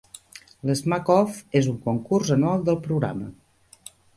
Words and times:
L'Smack-Off 0.69 1.43
és 1.61 1.69
un 1.73 1.77
concurs 1.91 2.33
anual 2.39 2.67
del 2.71 2.81
programa. 2.89 3.31